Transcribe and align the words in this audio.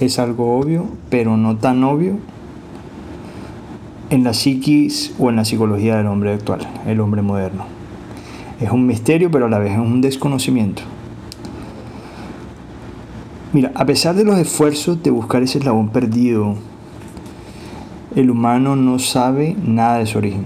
es 0.00 0.18
algo 0.18 0.58
obvio, 0.58 0.86
pero 1.10 1.36
no 1.36 1.56
tan 1.56 1.82
obvio 1.84 2.18
en 4.10 4.24
la 4.24 4.34
psiquis 4.34 5.14
o 5.18 5.30
en 5.30 5.36
la 5.36 5.44
psicología 5.44 5.96
del 5.96 6.06
hombre 6.06 6.32
actual, 6.32 6.60
el 6.86 7.00
hombre 7.00 7.22
moderno. 7.22 7.64
Es 8.60 8.70
un 8.70 8.86
misterio, 8.86 9.30
pero 9.30 9.46
a 9.46 9.50
la 9.50 9.58
vez 9.58 9.72
es 9.72 9.78
un 9.78 10.00
desconocimiento. 10.00 10.82
Mira, 13.52 13.72
a 13.74 13.84
pesar 13.86 14.14
de 14.14 14.24
los 14.24 14.38
esfuerzos 14.38 15.02
de 15.02 15.10
buscar 15.10 15.42
ese 15.42 15.58
eslabón 15.58 15.88
perdido, 15.88 16.56
el 18.14 18.30
humano 18.30 18.76
no 18.76 18.98
sabe 18.98 19.56
nada 19.62 19.98
de 19.98 20.06
su 20.06 20.18
origen. 20.18 20.44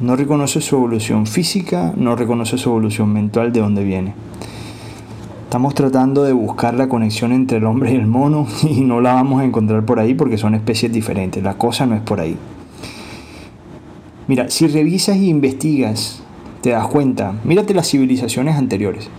No 0.00 0.16
reconoce 0.16 0.60
su 0.60 0.76
evolución 0.76 1.26
física, 1.26 1.92
no 1.96 2.16
reconoce 2.16 2.58
su 2.58 2.70
evolución 2.70 3.12
mental 3.12 3.52
de 3.52 3.60
dónde 3.60 3.84
viene. 3.84 4.14
Estamos 5.52 5.74
tratando 5.74 6.24
de 6.24 6.32
buscar 6.32 6.72
la 6.72 6.88
conexión 6.88 7.30
entre 7.30 7.58
el 7.58 7.66
hombre 7.66 7.92
y 7.92 7.96
el 7.96 8.06
mono 8.06 8.46
y 8.62 8.80
no 8.80 9.02
la 9.02 9.12
vamos 9.12 9.42
a 9.42 9.44
encontrar 9.44 9.84
por 9.84 10.00
ahí 10.00 10.14
porque 10.14 10.38
son 10.38 10.54
especies 10.54 10.90
diferentes. 10.90 11.42
La 11.42 11.58
cosa 11.58 11.84
no 11.84 11.94
es 11.94 12.00
por 12.00 12.20
ahí. 12.20 12.38
Mira, 14.28 14.48
si 14.48 14.66
revisas 14.66 15.18
y 15.18 15.28
investigas, 15.28 16.22
te 16.62 16.70
das 16.70 16.86
cuenta, 16.86 17.34
mírate 17.44 17.74
las 17.74 17.86
civilizaciones 17.86 18.56
anteriores. 18.56 19.10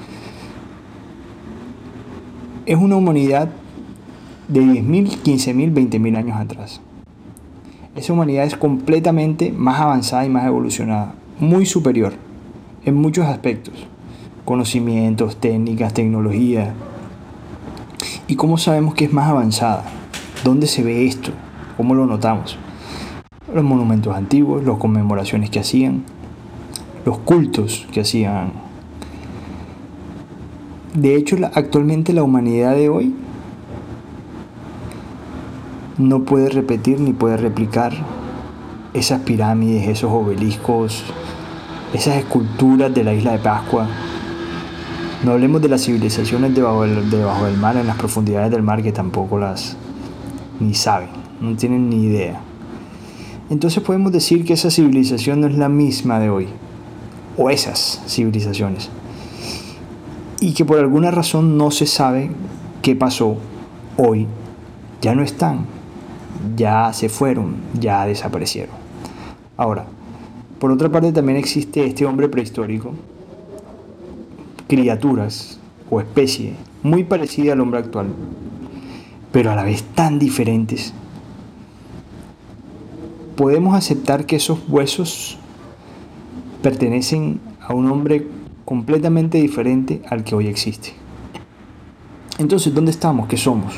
Es 2.65 2.79
una 2.79 2.95
humanidad 2.95 3.49
de 4.47 4.61
10.000, 4.61 5.21
15.000, 5.21 5.71
20.000 5.71 6.17
años 6.17 6.37
atrás. 6.37 6.81
Esa 7.95 8.11
humanidad 8.11 8.45
es 8.45 8.57
completamente 8.57 9.51
más 9.51 9.79
avanzada 9.79 10.25
y 10.25 10.29
más 10.29 10.47
evolucionada, 10.47 11.13
muy 11.39 11.67
superior 11.67 12.13
en 12.85 12.95
muchos 12.95 13.27
aspectos. 13.27 13.87
Conocimientos, 14.45 15.37
técnicas, 15.37 15.93
tecnología. 15.93 16.73
¿Y 18.27 18.35
cómo 18.35 18.57
sabemos 18.57 18.93
que 18.93 19.05
es 19.05 19.13
más 19.13 19.29
avanzada? 19.29 19.83
¿Dónde 20.43 20.67
se 20.67 20.83
ve 20.83 21.05
esto? 21.05 21.31
¿Cómo 21.77 21.95
lo 21.95 22.05
notamos? 22.05 22.57
los 23.53 23.63
monumentos 23.63 24.15
antiguos, 24.15 24.63
las 24.63 24.77
conmemoraciones 24.77 25.49
que 25.49 25.59
hacían, 25.59 26.03
los 27.05 27.19
cultos 27.19 27.87
que 27.91 28.01
hacían. 28.01 28.51
De 30.95 31.15
hecho, 31.15 31.37
actualmente 31.53 32.13
la 32.13 32.23
humanidad 32.23 32.75
de 32.75 32.89
hoy 32.89 33.15
no 35.97 36.23
puede 36.23 36.49
repetir 36.49 36.99
ni 36.99 37.13
puede 37.13 37.37
replicar 37.37 37.93
esas 38.93 39.21
pirámides, 39.21 39.87
esos 39.87 40.11
obeliscos, 40.11 41.03
esas 41.93 42.17
esculturas 42.17 42.93
de 42.93 43.03
la 43.03 43.13
isla 43.13 43.33
de 43.33 43.39
Pascua. 43.39 43.87
No 45.23 45.31
hablemos 45.31 45.61
de 45.61 45.69
las 45.69 45.85
civilizaciones 45.85 46.53
debajo 46.53 46.83
del, 46.83 47.57
mar, 47.57 47.77
en 47.77 47.87
las 47.87 47.95
profundidades 47.95 48.51
del 48.51 48.61
mar, 48.61 48.83
que 48.83 48.91
tampoco 48.91 49.37
las 49.37 49.77
ni 50.59 50.73
saben, 50.73 51.07
no 51.39 51.55
tienen 51.55 51.89
ni 51.89 52.03
idea. 52.03 52.41
Entonces 53.49 53.81
podemos 53.81 54.11
decir 54.11 54.43
que 54.43 54.51
esa 54.51 54.69
civilización 54.69 55.39
no 55.39 55.47
es 55.47 55.57
la 55.57 55.69
misma 55.69 56.19
de 56.19 56.29
hoy, 56.29 56.47
o 57.37 57.49
esas 57.49 58.01
civilizaciones, 58.05 58.89
y 60.41 60.53
que 60.53 60.65
por 60.65 60.77
alguna 60.79 61.09
razón 61.09 61.57
no 61.57 61.71
se 61.71 61.85
sabe 61.85 62.29
qué 62.81 62.93
pasó 62.93 63.37
hoy, 63.95 64.27
ya 65.01 65.15
no 65.15 65.23
están, 65.23 65.65
ya 66.57 66.91
se 66.91 67.07
fueron, 67.07 67.55
ya 67.79 68.05
desaparecieron. 68.05 68.75
Ahora, 69.55 69.85
por 70.59 70.69
otra 70.69 70.89
parte 70.89 71.13
también 71.13 71.37
existe 71.37 71.85
este 71.85 72.05
hombre 72.05 72.27
prehistórico, 72.27 72.93
criaturas 74.73 75.59
o 75.91 75.99
especie 75.99 76.55
muy 76.81 77.03
parecida 77.03 77.53
al 77.53 77.61
hombre 77.61 77.77
actual, 77.77 78.07
pero 79.31 79.51
a 79.51 79.55
la 79.55 79.63
vez 79.63 79.83
tan 79.83 80.17
diferentes 80.17 80.95
podemos 83.35 83.75
aceptar 83.75 84.25
que 84.25 84.37
esos 84.37 84.57
huesos 84.67 85.37
pertenecen 86.63 87.39
a 87.61 87.75
un 87.75 87.91
hombre 87.91 88.27
completamente 88.65 89.37
diferente 89.37 90.01
al 90.09 90.23
que 90.23 90.33
hoy 90.33 90.47
existe. 90.47 90.93
Entonces, 92.39 92.73
¿dónde 92.73 92.89
estamos? 92.89 93.27
¿Qué 93.27 93.37
somos? 93.37 93.75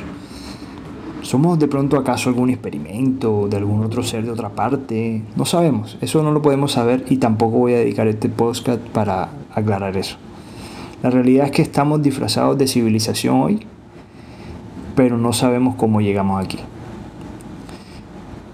¿Somos 1.23 1.59
de 1.59 1.67
pronto 1.67 1.97
acaso 1.97 2.29
algún 2.29 2.51
experimento 2.51 3.49
de 3.49 3.57
algún 3.57 3.83
otro 3.83 4.01
ser 4.01 4.23
de 4.23 4.31
otra 4.31 4.47
parte? 4.47 5.23
No 5.35 5.43
sabemos, 5.43 5.97
eso 5.99 6.23
no 6.23 6.31
lo 6.31 6.41
podemos 6.41 6.71
saber 6.71 7.03
y 7.09 7.17
tampoco 7.17 7.57
voy 7.57 7.73
a 7.73 7.79
dedicar 7.79 8.07
este 8.07 8.29
podcast 8.29 8.79
para 8.79 9.27
aclarar 9.53 9.97
eso. 9.97 10.15
La 11.05 11.11
realidad 11.11 11.45
es 11.45 11.51
que 11.51 11.61
estamos 11.61 12.01
disfrazados 12.01 12.57
de 12.57 12.65
civilización 12.65 13.39
hoy, 13.39 13.59
pero 14.95 15.19
no 15.19 15.33
sabemos 15.33 15.75
cómo 15.75 16.01
llegamos 16.01 16.43
aquí. 16.43 16.57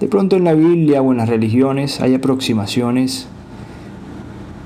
De 0.01 0.09
pronto 0.09 0.35
en 0.35 0.43
la 0.43 0.53
Biblia 0.53 1.01
o 1.01 1.13
en 1.13 1.19
las 1.19 1.29
religiones 1.29 2.01
hay 2.01 2.13
aproximaciones 2.13 3.29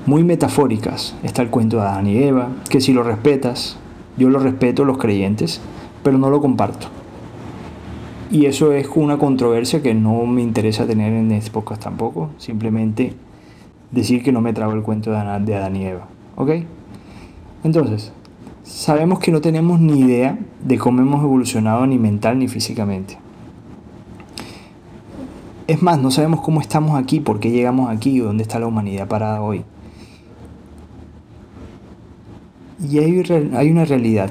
muy 0.04 0.24
metafóricas. 0.24 1.14
Está 1.22 1.42
el 1.42 1.50
cuento 1.50 1.76
de 1.76 1.84
Adán 1.84 2.08
y 2.08 2.16
Eva, 2.16 2.48
que 2.68 2.80
si 2.80 2.92
lo 2.92 3.04
respetas, 3.04 3.76
yo 4.16 4.30
lo 4.30 4.40
respeto 4.40 4.84
los 4.84 4.98
creyentes, 4.98 5.60
pero 6.02 6.18
no 6.18 6.28
lo 6.28 6.40
comparto. 6.40 6.88
Y 8.32 8.46
eso 8.46 8.72
es 8.72 8.88
una 8.96 9.16
controversia 9.16 9.80
que 9.80 9.94
no 9.94 10.26
me 10.26 10.42
interesa 10.42 10.88
tener 10.88 11.12
en 11.12 11.30
este 11.30 11.52
podcast 11.52 11.84
tampoco. 11.84 12.30
Simplemente 12.38 13.14
decir 13.92 14.24
que 14.24 14.32
no 14.32 14.40
me 14.40 14.52
trago 14.52 14.72
el 14.72 14.82
cuento 14.82 15.12
de 15.12 15.18
Adán 15.18 15.76
y 15.76 15.84
Eva. 15.84 16.08
¿Ok? 16.34 16.50
Entonces, 17.66 18.12
sabemos 18.62 19.18
que 19.18 19.32
no 19.32 19.40
tenemos 19.40 19.80
ni 19.80 19.98
idea 19.98 20.38
de 20.62 20.78
cómo 20.78 21.02
hemos 21.02 21.24
evolucionado 21.24 21.84
ni 21.84 21.98
mental 21.98 22.38
ni 22.38 22.46
físicamente. 22.46 23.18
Es 25.66 25.82
más, 25.82 25.98
no 25.98 26.12
sabemos 26.12 26.42
cómo 26.42 26.60
estamos 26.60 26.96
aquí, 26.96 27.18
por 27.18 27.40
qué 27.40 27.50
llegamos 27.50 27.90
aquí, 27.90 28.20
dónde 28.20 28.44
está 28.44 28.60
la 28.60 28.68
humanidad 28.68 29.08
parada 29.08 29.42
hoy. 29.42 29.64
Y 32.88 32.98
hay, 32.98 33.20
hay 33.56 33.70
una 33.72 33.84
realidad. 33.84 34.30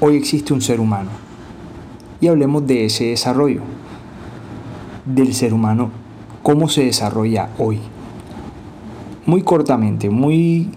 Hoy 0.00 0.16
existe 0.16 0.52
un 0.52 0.60
ser 0.60 0.78
humano. 0.78 1.08
Y 2.20 2.26
hablemos 2.26 2.66
de 2.66 2.84
ese 2.84 3.04
desarrollo. 3.04 3.62
Del 5.06 5.32
ser 5.32 5.54
humano, 5.54 5.88
cómo 6.42 6.68
se 6.68 6.84
desarrolla 6.84 7.48
hoy. 7.56 7.78
Muy 9.24 9.40
cortamente, 9.40 10.10
muy, 10.10 10.70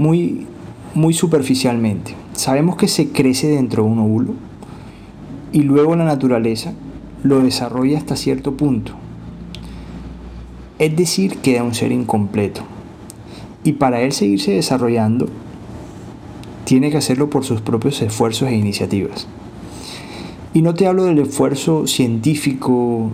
muy, 0.00 0.46
muy 0.94 1.12
superficialmente. 1.12 2.14
Sabemos 2.32 2.76
que 2.76 2.88
se 2.88 3.10
crece 3.10 3.48
dentro 3.48 3.84
de 3.84 3.90
un 3.90 3.98
óvulo 3.98 4.32
y 5.52 5.60
luego 5.60 5.94
la 5.94 6.06
naturaleza 6.06 6.72
lo 7.22 7.40
desarrolla 7.42 7.98
hasta 7.98 8.16
cierto 8.16 8.56
punto. 8.56 8.92
Es 10.78 10.96
decir, 10.96 11.36
queda 11.36 11.64
un 11.64 11.74
ser 11.74 11.92
incompleto. 11.92 12.62
Y 13.62 13.74
para 13.74 14.00
él 14.00 14.12
seguirse 14.12 14.52
desarrollando, 14.52 15.28
tiene 16.64 16.90
que 16.90 16.96
hacerlo 16.96 17.28
por 17.28 17.44
sus 17.44 17.60
propios 17.60 18.00
esfuerzos 18.00 18.48
e 18.48 18.56
iniciativas. 18.56 19.26
Y 20.54 20.62
no 20.62 20.72
te 20.72 20.86
hablo 20.86 21.04
del 21.04 21.18
esfuerzo 21.18 21.86
científico, 21.86 23.10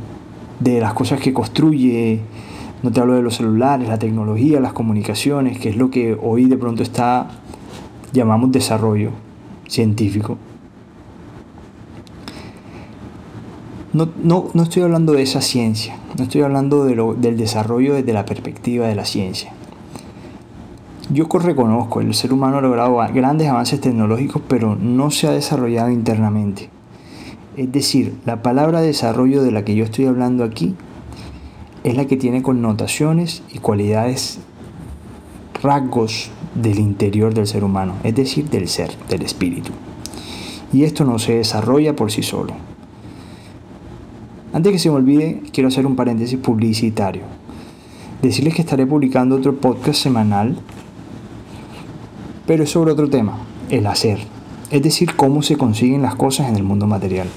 de 0.60 0.80
las 0.80 0.94
cosas 0.94 1.20
que 1.20 1.32
construye, 1.32 2.20
no 2.82 2.92
te 2.92 3.00
hablo 3.00 3.14
de 3.14 3.22
los 3.22 3.36
celulares, 3.36 3.88
la 3.88 3.98
tecnología, 3.98 4.60
las 4.60 4.72
comunicaciones, 4.72 5.58
que 5.58 5.70
es 5.70 5.76
lo 5.76 5.90
que 5.90 6.16
hoy 6.20 6.44
de 6.44 6.56
pronto 6.56 6.82
está, 6.82 7.28
llamamos 8.12 8.52
desarrollo 8.52 9.10
científico. 9.68 10.38
No, 13.92 14.50
estoy 14.62 14.82
hablando 14.82 15.14
de 15.14 15.22
esa 15.22 15.40
ciencia, 15.40 15.96
no 16.18 16.24
estoy 16.24 16.42
hablando 16.42 16.84
del 16.84 17.36
desarrollo 17.38 17.94
desde 17.94 18.12
la 18.12 18.26
perspectiva 18.26 18.86
de 18.86 18.94
la 18.94 19.06
ciencia. 19.06 19.52
Yo 21.08 21.26
reconozco, 21.28 22.02
el 22.02 22.12
ser 22.12 22.32
humano 22.32 22.58
ha 22.58 22.60
logrado 22.60 22.98
grandes 23.14 23.48
avances 23.48 23.80
tecnológicos, 23.80 24.42
pero 24.48 24.76
no 24.76 25.10
se 25.10 25.28
ha 25.28 25.30
desarrollado 25.30 25.90
internamente. 25.90 26.68
Es 27.56 27.72
decir, 27.72 28.18
la 28.26 28.42
palabra 28.42 28.82
desarrollo 28.82 29.42
de 29.42 29.52
la 29.52 29.64
que 29.64 29.74
yo 29.74 29.84
estoy 29.84 30.04
hablando 30.04 30.44
aquí 30.44 30.74
es 31.86 31.94
la 31.96 32.06
que 32.06 32.16
tiene 32.16 32.42
connotaciones 32.42 33.44
y 33.52 33.60
cualidades, 33.60 34.40
rasgos 35.62 36.32
del 36.56 36.80
interior 36.80 37.32
del 37.32 37.46
ser 37.46 37.62
humano, 37.62 37.94
es 38.02 38.12
decir, 38.12 38.50
del 38.50 38.66
ser, 38.66 38.90
del 39.08 39.22
espíritu. 39.22 39.70
Y 40.72 40.82
esto 40.82 41.04
no 41.04 41.20
se 41.20 41.36
desarrolla 41.36 41.94
por 41.94 42.10
sí 42.10 42.24
solo. 42.24 42.54
Antes 44.52 44.72
que 44.72 44.78
se 44.80 44.90
me 44.90 44.96
olvide, 44.96 45.44
quiero 45.52 45.68
hacer 45.68 45.86
un 45.86 45.94
paréntesis 45.94 46.40
publicitario. 46.40 47.22
Decirles 48.20 48.56
que 48.56 48.62
estaré 48.62 48.84
publicando 48.84 49.36
otro 49.36 49.54
podcast 49.54 50.02
semanal, 50.02 50.58
pero 52.48 52.64
es 52.64 52.70
sobre 52.70 52.90
otro 52.90 53.08
tema, 53.08 53.38
el 53.70 53.86
hacer. 53.86 54.18
Es 54.72 54.82
decir, 54.82 55.14
cómo 55.14 55.40
se 55.40 55.56
consiguen 55.56 56.02
las 56.02 56.16
cosas 56.16 56.48
en 56.48 56.56
el 56.56 56.64
mundo 56.64 56.88
material. 56.88 57.28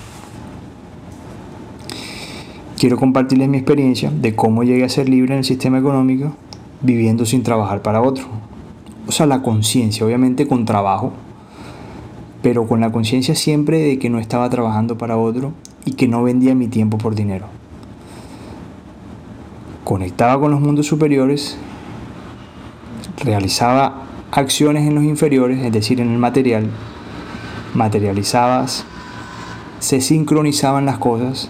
Quiero 2.80 2.96
compartirles 2.96 3.50
mi 3.50 3.58
experiencia 3.58 4.10
de 4.10 4.38
cómo 4.38 4.64
llegué 4.64 4.86
a 4.86 4.90
ser 4.90 5.10
libre 5.10 5.34
en 5.34 5.40
el 5.40 5.44
sistema 5.44 5.80
económico 5.80 6.32
viviendo 6.80 7.26
sin 7.26 7.44
trabajar 7.44 7.82
para 7.82 8.02
otro. 8.02 8.24
O 9.06 9.12
sea, 9.12 9.26
la 9.26 9.42
conciencia, 9.42 10.06
obviamente 10.06 10.48
con 10.48 10.64
trabajo, 10.64 11.12
pero 12.42 12.70
con 12.70 12.80
la 12.80 12.90
conciencia 12.90 13.36
siempre 13.36 13.80
de 13.80 14.00
que 14.00 14.10
no 14.10 14.18
estaba 14.18 14.50
trabajando 14.50 14.98
para 14.98 15.18
otro 15.18 15.52
y 15.84 15.96
que 15.96 16.08
no 16.08 16.24
vendía 16.24 16.56
mi 16.56 16.70
tiempo 16.70 16.98
por 16.98 17.16
dinero. 17.16 17.48
Conectaba 19.84 20.40
con 20.40 20.50
los 20.50 20.62
mundos 20.62 20.88
superiores, 20.88 21.58
realizaba 23.22 24.04
acciones 24.32 24.88
en 24.88 24.96
los 24.96 25.04
inferiores, 25.04 25.66
es 25.66 25.74
decir, 25.74 26.00
en 26.00 26.12
el 26.12 26.18
material, 26.18 26.70
materializabas, 27.74 28.86
se 29.80 30.00
sincronizaban 30.00 30.86
las 30.86 30.98
cosas 30.98 31.50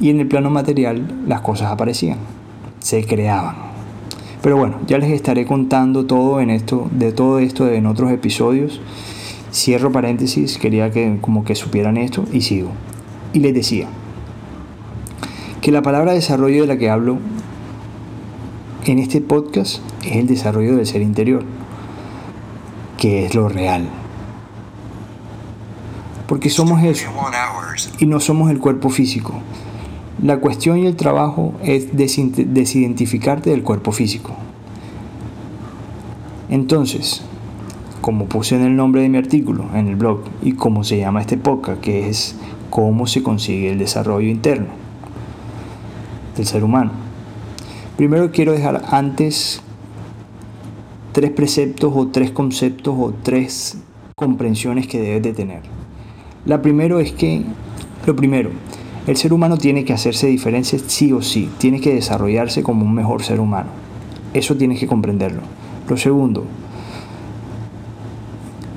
y 0.00 0.10
en 0.10 0.20
el 0.20 0.26
plano 0.26 0.50
material 0.50 1.06
las 1.26 1.42
cosas 1.42 1.70
aparecían, 1.70 2.18
se 2.80 3.04
creaban. 3.04 3.56
Pero 4.42 4.56
bueno, 4.56 4.78
ya 4.86 4.96
les 4.96 5.10
estaré 5.10 5.44
contando 5.44 6.06
todo 6.06 6.40
en 6.40 6.48
esto, 6.48 6.88
de 6.92 7.12
todo 7.12 7.38
esto 7.38 7.68
en 7.68 7.86
otros 7.86 8.10
episodios. 8.10 8.80
Cierro 9.52 9.92
paréntesis, 9.92 10.56
quería 10.56 10.90
que 10.90 11.18
como 11.20 11.44
que 11.44 11.54
supieran 11.54 11.98
esto 11.98 12.24
y 12.32 12.40
sigo. 12.40 12.70
Y 13.34 13.40
les 13.40 13.52
decía 13.52 13.88
que 15.60 15.70
la 15.70 15.82
palabra 15.82 16.12
desarrollo 16.12 16.62
de 16.62 16.66
la 16.66 16.78
que 16.78 16.88
hablo 16.88 17.18
en 18.86 18.98
este 18.98 19.20
podcast 19.20 19.82
es 20.04 20.16
el 20.16 20.26
desarrollo 20.26 20.76
del 20.76 20.86
ser 20.86 21.02
interior, 21.02 21.44
que 22.96 23.26
es 23.26 23.34
lo 23.34 23.48
real. 23.50 23.88
Porque 26.26 26.48
somos 26.48 26.82
eso 26.82 27.10
y 27.98 28.06
no 28.06 28.20
somos 28.20 28.50
el 28.50 28.58
cuerpo 28.58 28.88
físico. 28.88 29.34
La 30.22 30.38
cuestión 30.38 30.78
y 30.78 30.86
el 30.86 30.96
trabajo 30.96 31.54
es 31.62 31.96
desidentificarte 31.96 33.48
del 33.50 33.62
cuerpo 33.62 33.90
físico. 33.90 34.34
Entonces, 36.50 37.22
como 38.02 38.26
puse 38.26 38.56
en 38.56 38.62
el 38.62 38.76
nombre 38.76 39.00
de 39.00 39.08
mi 39.08 39.16
artículo 39.16 39.66
en 39.74 39.88
el 39.88 39.96
blog 39.96 40.20
y 40.42 40.52
como 40.52 40.84
se 40.84 40.98
llama 40.98 41.22
este 41.22 41.38
podcast, 41.38 41.80
que 41.80 42.08
es 42.08 42.36
cómo 42.68 43.06
se 43.06 43.22
consigue 43.22 43.72
el 43.72 43.78
desarrollo 43.78 44.28
interno 44.28 44.68
del 46.36 46.46
ser 46.46 46.64
humano. 46.64 46.90
Primero 47.96 48.30
quiero 48.30 48.52
dejar 48.52 48.82
antes 48.90 49.62
tres 51.12 51.30
preceptos 51.30 51.92
o 51.94 52.08
tres 52.08 52.30
conceptos 52.30 52.94
o 52.98 53.14
tres 53.22 53.78
comprensiones 54.16 54.86
que 54.86 55.00
debes 55.00 55.22
de 55.22 55.32
tener. 55.32 55.62
La 56.44 56.60
primero 56.60 57.00
es 57.00 57.12
que, 57.12 57.42
lo 58.06 58.16
primero, 58.16 58.50
el 59.06 59.16
ser 59.16 59.32
humano 59.32 59.56
tiene 59.56 59.84
que 59.84 59.92
hacerse 59.92 60.26
diferencia 60.26 60.78
sí 60.86 61.12
o 61.12 61.22
sí, 61.22 61.50
tiene 61.58 61.80
que 61.80 61.94
desarrollarse 61.94 62.62
como 62.62 62.84
un 62.84 62.94
mejor 62.94 63.22
ser 63.22 63.40
humano. 63.40 63.70
Eso 64.34 64.56
tienes 64.56 64.78
que 64.78 64.86
comprenderlo. 64.86 65.40
Lo 65.88 65.96
segundo, 65.96 66.44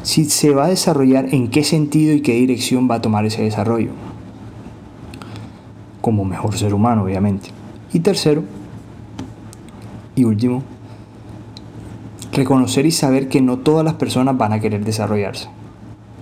si 0.01 0.25
se 0.25 0.51
va 0.51 0.65
a 0.65 0.69
desarrollar, 0.69 1.33
en 1.33 1.49
qué 1.49 1.63
sentido 1.63 2.13
y 2.13 2.21
qué 2.21 2.33
dirección 2.33 2.89
va 2.89 2.95
a 2.95 3.01
tomar 3.01 3.25
ese 3.25 3.43
desarrollo. 3.43 3.91
Como 6.01 6.25
mejor 6.25 6.57
ser 6.57 6.73
humano, 6.73 7.03
obviamente. 7.03 7.49
Y 7.93 7.99
tercero, 7.99 8.43
y 10.15 10.23
último, 10.23 10.63
reconocer 12.31 12.85
y 12.85 12.91
saber 12.91 13.29
que 13.29 13.41
no 13.41 13.59
todas 13.59 13.85
las 13.85 13.93
personas 13.93 14.37
van 14.37 14.53
a 14.53 14.59
querer 14.59 14.83
desarrollarse 14.83 15.49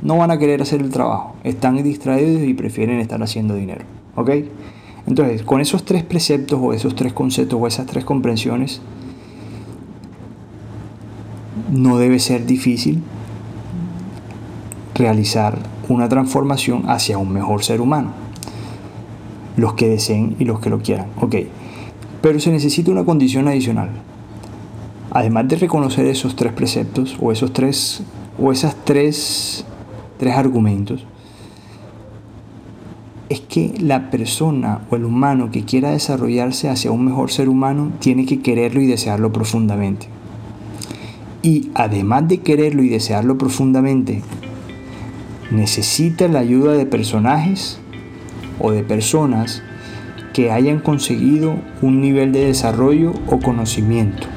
no 0.02 0.18
van 0.18 0.32
a 0.32 0.38
querer 0.38 0.62
hacer 0.62 0.82
el 0.82 0.90
trabajo, 0.90 1.36
están 1.44 1.82
distraídos 1.84 2.44
y 2.44 2.54
prefieren 2.54 3.00
estar 3.00 3.22
haciendo 3.22 3.56
dinero. 3.56 3.86
¿Ok? 4.16 4.32
Entonces, 5.08 5.44
con 5.44 5.62
esos 5.62 5.84
tres 5.86 6.04
preceptos 6.04 6.60
o 6.62 6.74
esos 6.74 6.96
tres 6.96 7.14
conceptos 7.14 7.60
o 7.60 7.68
esas 7.68 7.86
tres 7.86 8.06
comprensiones, 8.06 8.82
no 11.72 11.98
debe 11.98 12.20
ser 12.20 12.46
difícil 12.46 13.02
realizar 14.96 15.58
una 15.90 16.10
transformación 16.10 16.90
hacia 16.90 17.18
un 17.18 17.32
mejor 17.32 17.64
ser 17.64 17.82
humano. 17.82 18.12
Los 19.58 19.74
que 19.74 19.90
deseen 19.90 20.36
y 20.40 20.46
los 20.46 20.60
que 20.60 20.70
lo 20.70 20.80
quieran. 20.80 21.08
Ok. 21.20 21.36
Pero 22.22 22.40
se 22.40 22.52
necesita 22.52 22.92
una 22.92 23.04
condición 23.04 23.48
adicional. 23.48 23.90
Además 25.12 25.48
de 25.48 25.58
reconocer 25.58 26.06
esos 26.06 26.36
tres 26.36 26.54
preceptos 26.54 27.18
o 27.20 27.32
esos 27.32 27.52
tres 27.52 28.04
o 28.42 28.52
esas 28.52 28.76
tres 28.86 29.66
tres 30.22 30.36
argumentos, 30.36 31.04
es 33.28 33.40
que 33.40 33.74
la 33.80 34.12
persona 34.12 34.82
o 34.92 34.96
el 34.96 35.04
humano 35.04 35.50
que 35.50 35.66
quiera 35.66 35.90
desarrollarse 35.90 36.70
hacia 36.70 36.92
un 36.92 37.06
mejor 37.06 37.32
ser 37.32 37.50
humano 37.50 37.92
tiene 37.98 38.28
que 38.28 38.40
quererlo 38.40 38.82
y 38.82 38.86
desearlo 38.86 39.34
profundamente. 39.34 40.10
Y 41.42 41.72
además 41.74 42.28
de 42.28 42.38
quererlo 42.38 42.84
y 42.84 42.90
desearlo 42.90 43.40
profundamente, 43.40 44.22
necesita 45.50 46.28
la 46.28 46.38
ayuda 46.38 46.74
de 46.74 46.86
personajes 46.86 47.80
o 48.60 48.70
de 48.70 48.84
personas 48.84 49.64
que 50.36 50.52
hayan 50.52 50.82
conseguido 50.82 51.56
un 51.82 52.00
nivel 52.00 52.32
de 52.32 52.46
desarrollo 52.46 53.14
o 53.26 53.40
conocimiento. 53.40 54.28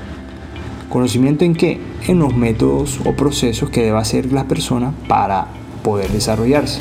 ¿Conocimiento 0.89 1.45
en 1.45 1.55
qué? 1.55 1.79
En 2.09 2.21
los 2.21 2.35
métodos 2.35 3.01
o 3.05 3.13
procesos 3.13 3.69
que 3.69 3.83
deba 3.83 4.01
hacer 4.01 4.33
la 4.33 4.49
persona 4.49 4.95
para 5.09 5.49
poder 5.85 6.11
desarrollarse. 6.11 6.81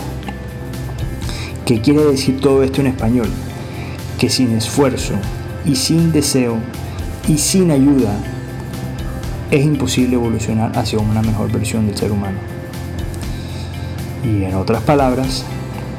¿Qué 1.66 1.82
quiere 1.82 2.04
decir 2.06 2.40
todo 2.40 2.64
esto 2.64 2.82
en 2.82 2.88
español? 2.88 3.28
Que 4.18 4.30
sin 4.30 4.56
esfuerzo 4.56 5.14
y 5.66 5.76
sin 5.76 6.12
deseo 6.12 6.58
y 7.28 7.38
sin 7.38 7.70
ayuda 7.70 8.16
es 9.52 9.64
imposible 9.64 10.16
evolucionar 10.16 10.76
hacia 10.78 11.00
una 11.00 11.22
mejor 11.22 11.52
versión 11.52 11.86
del 11.86 11.96
ser 11.96 12.12
humano. 12.12 12.38
Y 14.24 14.46
en 14.46 14.56
otras 14.56 14.82
palabras, 14.84 15.44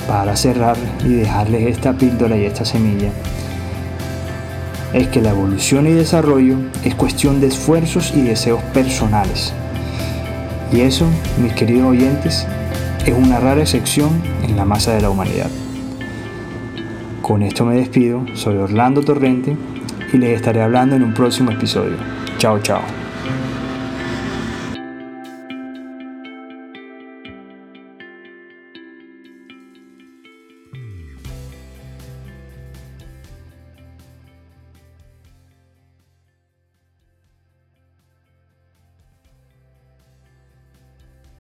para 0.09 0.35
cerrar 0.35 0.77
y 1.05 1.13
dejarles 1.13 1.69
esta 1.69 1.93
píldora 1.93 2.37
y 2.37 2.47
esta 2.47 2.65
semilla, 2.65 3.11
es 4.95 5.09
que 5.09 5.21
la 5.21 5.31
evolución 5.31 5.87
y 5.87 5.93
desarrollo 5.93 6.57
es 6.85 6.95
cuestión 6.95 7.41
de 7.41 7.49
esfuerzos 7.49 8.13
y 8.17 8.23
deseos 8.23 8.63
personales. 8.73 9.53
Y 10.73 10.81
eso, 10.81 11.07
mis 11.41 11.53
queridos 11.53 11.91
oyentes, 11.91 12.47
es 13.07 13.15
una 13.15 13.39
rara 13.39 13.61
excepción 13.61 14.23
en 14.43 14.57
la 14.57 14.65
masa 14.65 14.95
de 14.95 15.03
la 15.03 15.11
humanidad. 15.11 15.51
Con 17.21 17.43
esto 17.43 17.65
me 17.65 17.77
despido, 17.77 18.25
soy 18.35 18.57
Orlando 18.57 19.03
Torrente 19.03 19.57
y 20.13 20.17
les 20.17 20.37
estaré 20.37 20.63
hablando 20.63 20.97
en 20.97 21.03
un 21.03 21.15
próximo 21.15 21.51
episodio. 21.51 21.97
Chao, 22.39 22.59
chao. 22.61 23.04